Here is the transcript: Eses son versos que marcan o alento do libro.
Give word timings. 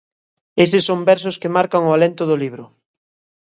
Eses 0.65 0.83
son 0.89 0.99
versos 1.11 1.39
que 1.41 1.53
marcan 1.57 1.83
o 1.85 1.91
alento 1.95 2.23
do 2.29 2.39
libro. 2.43 2.63